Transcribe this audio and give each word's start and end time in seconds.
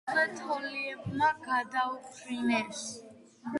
თავზე 0.09 0.23
თოლიებმა 0.37 1.29
გადაუფრინეს. 1.45 2.83